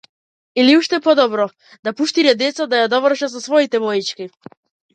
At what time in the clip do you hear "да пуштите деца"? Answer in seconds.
1.85-2.63